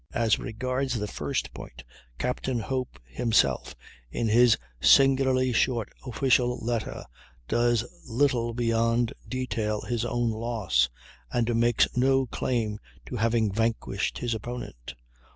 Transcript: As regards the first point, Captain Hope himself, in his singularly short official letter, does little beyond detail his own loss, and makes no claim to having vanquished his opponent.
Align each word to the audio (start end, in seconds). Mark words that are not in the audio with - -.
As 0.15 0.39
regards 0.39 0.97
the 0.97 1.05
first 1.05 1.53
point, 1.53 1.83
Captain 2.17 2.57
Hope 2.59 2.97
himself, 3.05 3.75
in 4.09 4.29
his 4.29 4.57
singularly 4.81 5.53
short 5.53 5.89
official 6.07 6.57
letter, 6.59 7.05
does 7.47 7.85
little 8.09 8.55
beyond 8.55 9.13
detail 9.27 9.81
his 9.81 10.03
own 10.03 10.31
loss, 10.31 10.89
and 11.31 11.55
makes 11.55 11.87
no 11.95 12.25
claim 12.25 12.79
to 13.05 13.17
having 13.17 13.51
vanquished 13.51 14.17
his 14.17 14.33
opponent. 14.33 14.95